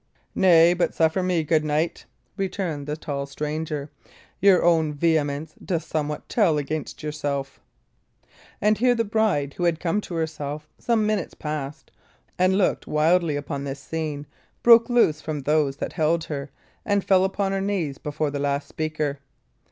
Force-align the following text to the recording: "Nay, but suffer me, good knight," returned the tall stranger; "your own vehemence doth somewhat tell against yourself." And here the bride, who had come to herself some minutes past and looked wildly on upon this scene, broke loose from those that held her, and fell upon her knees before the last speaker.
"Nay, 0.33 0.73
but 0.73 0.95
suffer 0.95 1.21
me, 1.21 1.43
good 1.43 1.63
knight," 1.63 2.05
returned 2.35 2.87
the 2.87 2.97
tall 2.97 3.27
stranger; 3.27 3.91
"your 4.39 4.63
own 4.63 4.91
vehemence 4.95 5.53
doth 5.63 5.83
somewhat 5.83 6.27
tell 6.27 6.57
against 6.57 7.03
yourself." 7.03 7.59
And 8.59 8.79
here 8.79 8.95
the 8.95 9.03
bride, 9.03 9.53
who 9.57 9.65
had 9.65 9.79
come 9.79 10.01
to 10.01 10.15
herself 10.15 10.67
some 10.79 11.05
minutes 11.05 11.35
past 11.35 11.91
and 12.39 12.57
looked 12.57 12.87
wildly 12.87 13.35
on 13.37 13.41
upon 13.41 13.63
this 13.63 13.79
scene, 13.79 14.25
broke 14.63 14.89
loose 14.89 15.21
from 15.21 15.41
those 15.43 15.75
that 15.77 15.93
held 15.93 16.23
her, 16.23 16.49
and 16.83 17.03
fell 17.05 17.23
upon 17.23 17.51
her 17.51 17.61
knees 17.61 17.99
before 17.99 18.31
the 18.31 18.39
last 18.39 18.67
speaker. 18.67 19.19